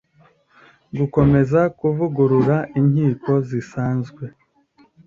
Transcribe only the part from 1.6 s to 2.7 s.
kuvugurura